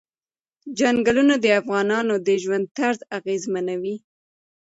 [0.77, 3.95] چنګلونه د افغانانو د ژوند طرز اغېزمنوي.